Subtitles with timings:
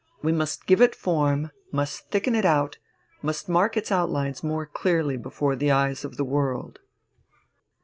[0.23, 2.79] We must give it form, must thicken it out,
[3.21, 6.79] must mark its outlines more clearly before the eyes of the world."